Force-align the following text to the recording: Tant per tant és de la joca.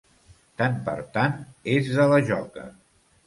Tant 0.61 0.79
per 0.87 0.95
tant 1.17 1.35
és 1.75 1.91
de 1.99 2.09
la 2.13 2.19
joca. 2.31 2.65